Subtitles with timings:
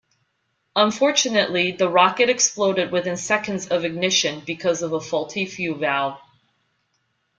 [0.75, 6.19] Unfortunately, the rocket exploded within seconds of ignition because of a faulty fuel valve.